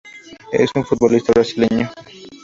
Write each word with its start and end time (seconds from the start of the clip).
Es 0.51 0.71
un 0.73 0.83
futbolista 0.83 1.31
brasileño. 1.31 1.91